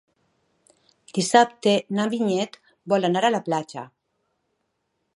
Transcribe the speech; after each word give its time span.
Dissabte 1.17 1.75
na 1.99 2.07
Vinyet 2.15 2.59
vol 2.95 3.09
anar 3.13 3.25
a 3.27 3.33
la 3.39 3.45
platja. 3.51 3.89